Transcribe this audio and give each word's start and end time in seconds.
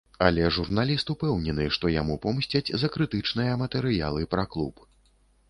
Але 0.27 0.45
журналіст 0.55 1.11
упэўнены, 1.15 1.67
што 1.77 1.91
яму 1.97 2.15
помсцяць 2.25 2.73
за 2.85 2.91
крытычныя 2.97 3.61
матэрыялы 3.65 4.21
пра 4.35 4.49
клуб. 4.57 4.85